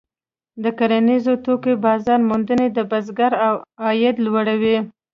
[0.63, 3.31] د کرنیزو توکو بازار موندنه د بزګر
[3.85, 4.77] عاید لوړوي.